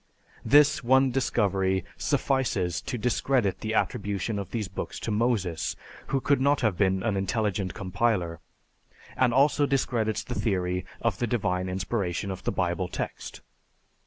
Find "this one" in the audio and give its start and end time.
0.43-1.11